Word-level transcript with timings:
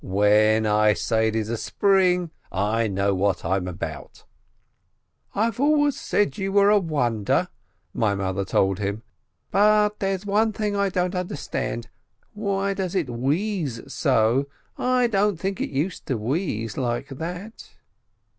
When 0.03 0.65
I 0.65 0.93
say 0.93 1.27
it 1.27 1.35
is 1.35 1.47
a 1.47 1.57
spring, 1.57 2.31
I 2.51 2.87
know 2.87 3.13
what 3.13 3.45
I'm 3.45 3.67
about." 3.67 4.23
"I 5.35 5.49
always 5.55 5.95
said 5.95 6.39
you 6.39 6.51
were 6.51 6.71
a 6.71 6.79
wonder," 6.79 7.49
my 7.93 8.15
mother 8.15 8.43
told 8.43 8.79
him. 8.79 9.03
"But 9.51 9.99
there 9.99 10.15
is 10.15 10.25
one 10.25 10.53
thing 10.53 10.75
I 10.75 10.89
don't 10.89 11.13
understand: 11.13 11.87
why 12.33 12.73
does 12.73 12.95
it 12.95 13.11
wheeze 13.11 13.93
so? 13.93 14.47
I 14.75 15.05
don't 15.05 15.37
think 15.39 15.61
it 15.61 15.69
used 15.69 16.07
to 16.07 16.17
wheeze 16.17 16.77
like 16.77 17.09
that." 17.09 17.69